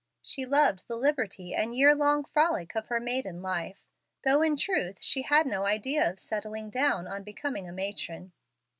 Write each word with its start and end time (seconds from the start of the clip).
She 0.23 0.47
loved 0.47 0.87
the 0.87 0.95
liberty 0.95 1.53
and 1.53 1.75
year 1.75 1.93
long 1.93 2.23
frolic 2.23 2.73
of 2.75 2.87
her 2.87 2.99
maiden 2.99 3.43
life, 3.43 3.85
though 4.23 4.41
in 4.41 4.57
truth 4.57 4.97
she 4.99 5.21
had 5.21 5.45
no 5.45 5.67
idea 5.67 6.09
of 6.09 6.17
settling 6.17 6.71
down 6.71 7.05
on 7.07 7.21
becoming 7.21 7.69
a 7.69 7.71
matron. 7.71 8.33